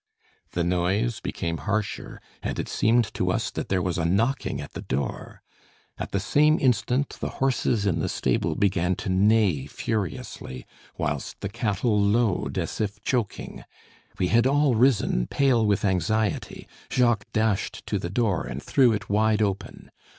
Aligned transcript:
The 0.53 0.63
noise 0.63 1.19
became 1.19 1.57
harsher, 1.69 2.19
and 2.41 2.57
it 2.57 2.67
seemed 2.67 3.13
to 3.13 3.31
us 3.31 3.51
that 3.51 3.69
there 3.69 3.83
was 3.83 3.99
a 3.99 4.03
knocking 4.03 4.59
at 4.59 4.73
the 4.73 4.81
door. 4.81 5.43
At 5.99 6.11
the 6.11 6.19
same 6.19 6.57
instant, 6.59 7.09
the 7.19 7.29
horses 7.37 7.85
in 7.85 7.99
the 7.99 8.09
stable 8.09 8.55
began 8.55 8.95
to 8.95 9.09
neigh 9.09 9.67
furiously, 9.67 10.65
whilst 10.97 11.39
the 11.41 11.49
cattle 11.49 12.01
lowed 12.01 12.57
as 12.57 12.81
if 12.81 12.99
choking. 13.03 13.63
We 14.17 14.29
had 14.29 14.47
all 14.47 14.73
risen, 14.73 15.27
pale 15.27 15.63
with 15.67 15.85
anxiety, 15.85 16.67
Jacques 16.89 17.31
dashed 17.31 17.85
to 17.85 17.99
the 17.99 18.09
door 18.09 18.47
and 18.47 18.59
threw 18.63 18.93
it 18.93 19.07
wide 19.07 19.43
open. 19.43 19.91